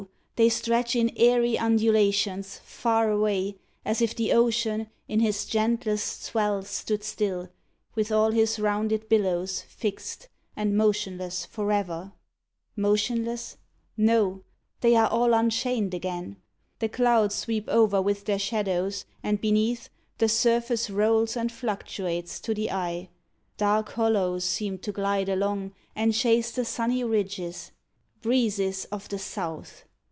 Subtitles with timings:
[0.37, 6.63] they stretch In airy undulations, far away, As if the ocean, in his gentlest swell,
[6.63, 7.49] Stood still,
[7.93, 12.13] with all his rounded billows fixed, And motionless for ever.
[12.75, 13.57] Motionless?
[13.95, 14.41] No
[14.79, 16.37] they are all unchained again.
[16.79, 22.55] The clouds Sweep over with their shadows, and, beneath, The surface rolls and fluctuates to
[22.55, 23.09] the eye;
[23.57, 27.69] Dark hollows seem to glide along and chase The sunny ridges.
[28.23, 29.83] Breezes of the South!